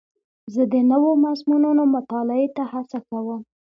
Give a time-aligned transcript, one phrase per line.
[0.53, 3.41] زه د نوو مضمونونو مطالعې ته هڅه کوم.